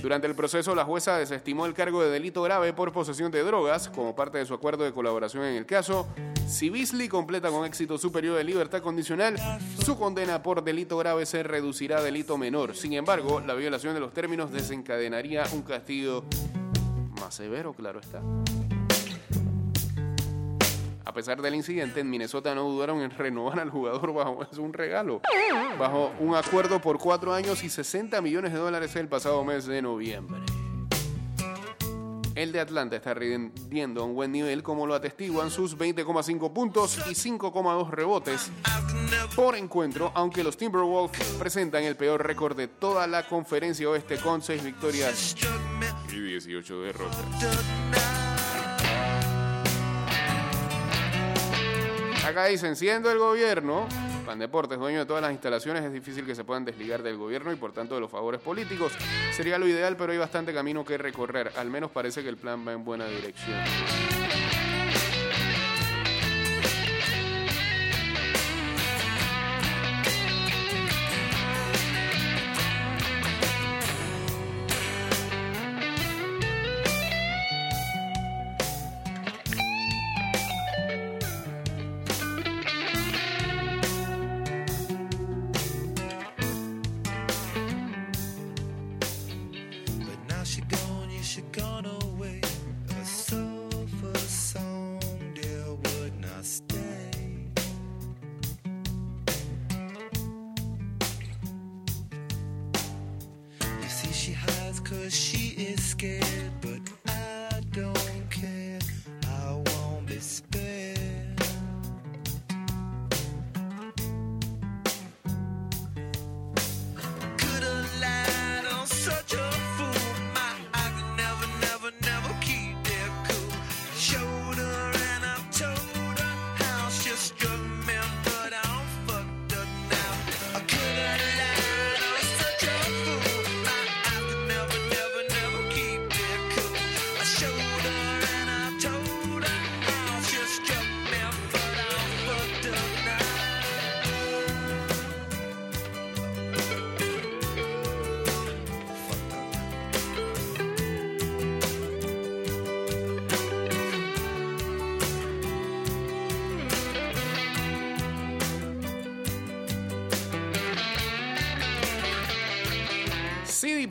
Durante 0.02 0.26
el 0.26 0.34
proceso, 0.34 0.74
la 0.74 0.84
jueza 0.84 1.16
desestimó 1.16 1.64
el 1.64 1.74
cargo 1.74 2.02
de 2.02 2.10
delito 2.10 2.42
grave 2.42 2.72
por 2.72 2.92
posesión 2.92 3.30
de 3.30 3.44
drogas 3.44 3.88
como 3.88 4.16
parte 4.16 4.36
de 4.36 4.44
su 4.44 4.52
acuerdo 4.52 4.82
de 4.82 4.92
colaboración 4.92 5.44
en 5.44 5.54
el 5.54 5.64
caso. 5.64 6.08
Si 6.48 6.70
Beasley 6.70 7.08
completa 7.08 7.50
con 7.50 7.64
éxito 7.64 7.96
su 7.98 8.10
de 8.10 8.42
libertad 8.42 8.82
condicional, 8.82 9.36
su 9.84 9.96
condena 9.96 10.42
por 10.42 10.64
delito 10.64 10.98
grave 10.98 11.24
se 11.24 11.44
reducirá 11.44 11.98
a 11.98 12.02
delito 12.02 12.36
menor. 12.36 12.74
Sin 12.74 12.94
embargo, 12.94 13.40
la 13.40 13.54
violación 13.54 13.94
de 13.94 14.00
los 14.00 14.12
términos 14.12 14.50
desencadenaría 14.50 15.44
un 15.52 15.62
castigo 15.62 16.24
más 17.20 17.36
severo, 17.36 17.72
claro 17.72 18.00
está. 18.00 18.20
A 21.12 21.14
pesar 21.14 21.42
del 21.42 21.55
incidente, 21.55 22.01
en 22.01 22.09
Minnesota 22.09 22.55
no 22.55 22.62
dudaron 22.62 23.03
en 23.03 23.11
renovar 23.11 23.61
al 23.61 23.68
jugador 23.68 24.14
bajo 24.14 24.42
es 24.51 24.57
un 24.57 24.72
regalo, 24.72 25.20
bajo 25.79 26.11
un 26.20 26.35
acuerdo 26.35 26.81
por 26.81 26.98
cuatro 26.98 27.35
años 27.35 27.62
y 27.64 27.68
60 27.68 28.18
millones 28.22 28.51
de 28.51 28.59
dólares 28.59 28.96
el 28.96 29.09
pasado 29.09 29.44
mes 29.44 29.66
de 29.66 29.83
noviembre. 29.83 30.40
El 32.35 32.51
de 32.51 32.61
Atlanta 32.61 32.96
está 32.96 33.12
rindiendo 33.12 34.01
a 34.01 34.07
un 34.07 34.14
buen 34.14 34.33
nivel 34.33 34.62
como 34.62 34.87
lo 34.87 34.94
atestiguan 34.94 35.51
sus 35.51 35.77
20,5 35.77 36.51
puntos 36.51 36.96
y 37.07 37.11
5,2 37.11 37.90
rebotes 37.90 38.51
por 39.37 39.55
encuentro, 39.55 40.12
aunque 40.14 40.42
los 40.42 40.57
Timberwolves 40.57 41.22
presentan 41.38 41.85
el 41.85 41.94
peor 41.94 42.27
récord 42.27 42.57
de 42.57 42.68
toda 42.68 43.07
la 43.07 43.27
conferencia 43.27 43.87
oeste 43.87 44.16
con 44.16 44.40
6 44.40 44.64
victorias 44.64 45.37
y 46.11 46.18
18 46.18 46.81
derrotas. 46.81 48.21
Acá 52.24 52.44
dicen, 52.46 52.76
siendo 52.76 53.11
el 53.11 53.18
gobierno, 53.18 53.88
Pan 54.24 54.38
Deportes, 54.38 54.78
dueño 54.78 55.00
de 55.00 55.06
todas 55.06 55.22
las 55.22 55.32
instalaciones, 55.32 55.85
es 55.85 55.92
difícil 55.92 56.24
que 56.24 56.37
se 56.37 56.44
puedan 56.44 56.64
desligar 56.64 57.02
del 57.02 57.16
gobierno 57.16 57.52
y 57.52 57.56
por 57.56 57.72
tanto 57.72 57.96
de 57.96 58.00
los 58.00 58.11
favores 58.11 58.40
políticos. 58.40 58.92
Sería 59.32 59.58
lo 59.58 59.66
ideal, 59.66 59.96
pero 59.96 60.12
hay 60.12 60.18
bastante 60.18 60.54
camino 60.54 60.85
que 60.85 60.96
recorrer. 60.98 61.50
Al 61.56 61.68
menos 61.68 61.90
parece 61.90 62.22
que 62.22 62.28
el 62.28 62.37
plan 62.37 62.66
va 62.66 62.72
en 62.72 62.85
buena 62.85 63.06
dirección. 63.06 63.58
She 104.22 104.30
hides 104.30 104.78
cause 104.78 105.12
she 105.12 105.48
is 105.61 105.85
scared, 105.85 106.52
but 106.61 107.01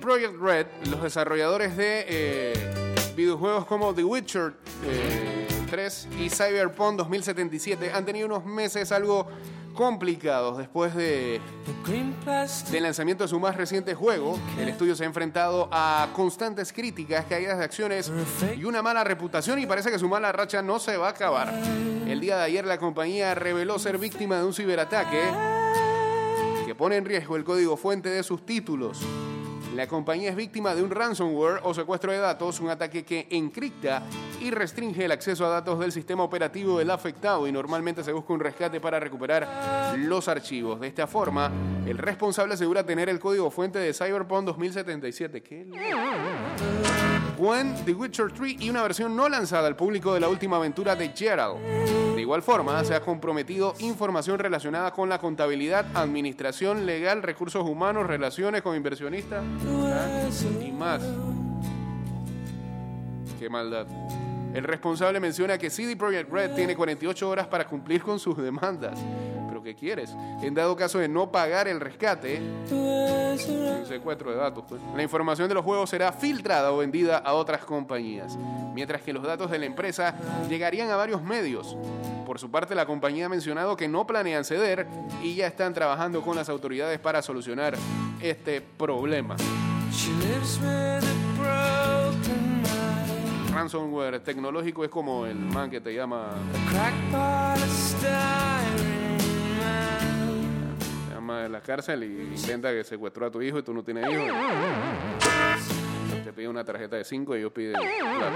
CD 0.02 0.08
Projekt 0.08 0.42
Red, 0.42 0.68
los 0.90 1.04
desarrolladores 1.04 1.78
de 1.78 2.06
eh, 2.08 2.94
videojuegos 3.16 3.66
como 3.66 3.94
The 3.94 4.04
Witcher 4.04 4.54
eh, 4.86 5.48
3 5.70 6.08
y 6.20 6.30
Cyberpunk 6.30 6.98
2077, 6.98 7.92
han 7.94 8.06
tenido 8.06 8.26
unos 8.28 8.46
meses 8.46 8.92
algo 8.92 9.28
complicados 9.76 10.58
después 10.58 10.94
de, 10.96 11.40
del 12.72 12.84
lanzamiento 12.84 13.24
de 13.24 13.28
su 13.30 13.40
más 13.40 13.56
reciente 13.56 13.96
juego. 13.96 14.38
El 14.60 14.70
estudio 14.70 14.96
se 14.96 15.04
ha 15.04 15.08
enfrentado 15.08 15.70
a 15.72 16.10
constantes 16.14 16.74
críticas, 16.74 17.26
caídas 17.26 17.58
de 17.58 17.64
acciones 17.64 18.12
y 18.58 18.66
una 18.66 18.82
mala 18.82 19.04
reputación 19.04 19.60
y 19.60 19.66
parece 19.66 19.92
que 19.92 20.00
su 20.00 20.10
mala 20.10 20.32
racha 20.32 20.62
no 20.62 20.80
se 20.80 20.98
va 20.98 21.08
a 21.08 21.12
acabar. 21.12 21.54
El 22.08 22.20
día 22.20 22.38
de 22.38 22.44
ayer 22.44 22.66
la 22.66 22.78
compañía 22.78 23.34
reveló 23.36 23.80
ser 23.80 23.98
víctima 23.98 24.38
de 24.38 24.46
un 24.46 24.54
ciberataque 24.54 25.22
que 26.66 26.76
pone 26.76 26.98
en 26.98 27.06
riesgo 27.06 27.38
el 27.38 27.44
código 27.44 27.78
fuente 27.78 28.10
de 28.10 28.24
sus 28.24 28.46
títulos. 28.46 29.00
La 29.76 29.88
compañía 29.88 30.30
es 30.30 30.36
víctima 30.36 30.76
de 30.76 30.84
un 30.84 30.92
ransomware 30.92 31.62
o 31.64 31.74
secuestro 31.74 32.12
de 32.12 32.18
datos, 32.18 32.60
un 32.60 32.70
ataque 32.70 33.06
que 33.06 33.28
encripta 33.30 34.04
y 34.42 34.52
restringe 34.52 35.06
el 35.06 35.12
acceso 35.12 35.46
a 35.46 35.50
datos 35.50 35.80
del 35.80 35.94
sistema 35.94 36.24
operativo 36.24 36.78
del 36.78 36.92
afectado 36.92 37.48
y 37.48 37.54
normalmente 37.54 38.04
se 38.04 38.12
busca 38.12 38.34
un 38.34 38.42
rescate 38.42 38.82
para 38.82 39.00
recuperar 39.00 39.96
los 39.98 40.28
archivos. 40.28 40.80
De 40.82 40.88
esta 40.88 41.08
forma, 41.08 41.50
el 41.86 41.98
responsable 41.98 42.56
asegura 42.56 42.86
tener 42.86 43.08
el 43.08 43.20
código 43.20 43.50
fuente 43.50 43.80
de 43.80 43.94
Cyberpunk 43.94 44.46
2077. 44.46 45.42
¿Qué 45.42 45.66
Gwen, 47.42 47.74
The 47.86 47.94
Witcher 47.94 48.32
3 48.32 48.62
y 48.62 48.70
una 48.70 48.84
versión 48.84 49.16
no 49.16 49.28
lanzada 49.28 49.66
al 49.66 49.76
público 49.76 50.14
de 50.14 50.20
la 50.20 50.30
última 50.30 50.58
aventura 50.58 50.96
de 50.96 51.10
Geralt. 51.10 51.60
De 51.60 52.22
igual 52.22 52.44
forma, 52.44 52.84
se 52.84 52.94
ha 52.94 53.02
comprometido 53.02 53.74
información 53.80 54.38
relacionada 54.38 54.92
con 54.92 55.10
la 55.10 55.18
contabilidad, 55.18 55.88
administración 55.96 56.86
legal, 56.86 57.24
recursos 57.24 57.68
humanos, 57.68 58.06
relaciones 58.06 58.62
con 58.62 58.76
inversionistas 58.76 59.44
y 60.64 60.72
más. 60.72 61.02
Qué 63.40 63.50
maldad. 63.50 63.88
El 64.54 64.64
responsable 64.64 65.20
menciona 65.20 65.58
que 65.58 65.72
CD 65.72 65.96
Projekt 65.96 66.32
Red 66.32 66.52
tiene 66.54 66.76
48 66.76 67.28
horas 67.28 67.48
para 67.48 67.66
cumplir 67.66 68.04
con 68.04 68.20
sus 68.20 68.38
demandas. 68.38 69.00
¿Pero 69.62 69.76
qué 69.76 69.76
quieres? 69.76 70.16
En 70.42 70.56
dado 70.56 70.76
caso 70.76 70.98
de 70.98 71.08
no 71.08 71.32
pagar 71.32 71.68
el 71.68 71.80
rescate, 71.80 72.42
un 72.72 73.86
secuestro 73.88 74.32
de 74.32 74.38
datos, 74.38 74.64
pues, 74.68 74.82
la 74.96 75.04
información 75.04 75.48
de 75.48 75.54
los 75.54 75.64
juegos 75.64 75.90
será 75.90 76.12
filtrada 76.12 76.72
o 76.72 76.78
vendida 76.78 77.18
a 77.20 77.34
otras 77.34 77.64
compañías, 77.64 78.38
mientras 78.74 79.02
que 79.02 79.14
los 79.14 79.24
datos 79.24 79.52
de 79.52 79.60
la 79.60 79.66
empresa 79.66 80.16
llegarían 80.50 80.90
a 80.90 80.96
varios 80.96 81.22
medios. 81.22 81.78
Por 82.26 82.40
su 82.40 82.50
parte, 82.50 82.74
la 82.74 82.86
compañía 82.86 83.28
ha 83.28 83.30
mencionado 83.30 83.78
que 83.78 83.88
no 83.88 84.08
planean 84.08 84.46
ceder 84.46 84.88
y 85.22 85.36
ya 85.36 85.48
están 85.48 85.74
trabajando 85.74 86.22
con 86.22 86.36
las 86.36 86.50
autoridades 86.50 87.00
para 87.00 87.22
solucionar 87.22 87.76
este 88.22 88.62
problema. 88.62 89.36
Ransomware 93.54 94.22
tecnológico 94.22 94.86
es 94.86 94.90
como 94.90 95.26
el 95.26 95.36
man 95.36 95.70
que 95.70 95.82
te 95.82 95.94
llama, 95.94 96.30
de 101.44 101.50
la 101.50 101.62
cárcel 101.62 102.04
y 102.04 102.36
intenta 102.36 102.72
que 102.72 102.84
secuestró 102.84 103.26
a 103.26 103.32
tu 103.32 103.42
hijo 103.42 103.60
y 103.60 103.64
tú 103.64 103.74
no 103.74 103.84
tienes 103.84 104.10
hijo. 104.10 104.24
Te 106.24 106.34
pide 106.34 106.48
una 106.48 106.64
tarjeta 106.64 106.96
de 106.96 107.04
5 107.04 107.36
y 107.36 107.40
ellos 107.40 107.52
piden 107.52 107.74
plata. 107.74 108.32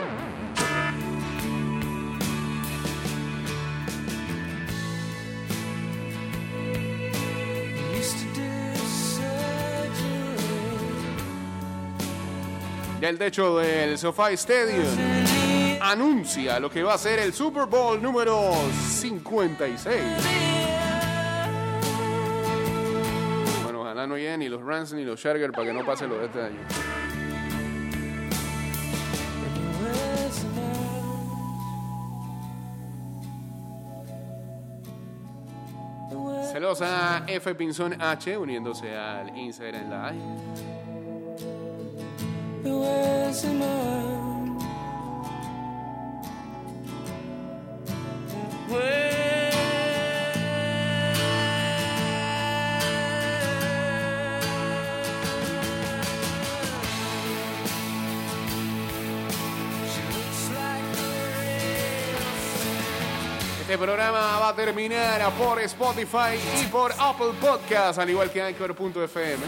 El 13.01 13.19
techo 13.19 13.59
del 13.59 13.99
SoFi 13.99 14.33
Stadium 14.33 14.83
anuncia 15.79 16.59
lo 16.59 16.71
que 16.71 16.81
va 16.81 16.95
a 16.95 16.97
ser 16.97 17.19
el 17.19 17.33
Super 17.33 17.67
Bowl 17.67 18.01
número 18.01 18.51
56. 18.89 20.64
no 24.07 24.17
lleguen 24.17 24.39
ni 24.39 24.49
los 24.49 24.61
Rams 24.61 24.93
ni 24.93 25.03
los 25.03 25.21
Chargers 25.21 25.53
para 25.53 25.67
que 25.67 25.73
no 25.73 25.85
pase 25.85 26.07
lo 26.07 26.17
de 26.19 26.25
este 26.25 26.41
año. 26.41 26.59
Saludos 36.51 36.81
a 36.81 37.23
F. 37.27 37.53
Pinzón 37.55 38.01
H 38.01 38.37
uniéndose 38.37 38.95
al 38.95 39.37
Instagram 39.37 39.89
Live. 39.89 40.65
Man? 63.77 63.79
Este 63.79 63.85
programa 63.85 64.39
va 64.39 64.49
a 64.49 64.55
terminar 64.55 65.33
por 65.33 65.59
Spotify 65.59 66.39
y 66.63 66.65
por 66.67 66.93
Apple 66.97 67.33
Podcast, 67.41 67.99
al 67.99 68.09
igual 68.09 68.31
que 68.31 68.41
Anchor.fm. 68.41 69.43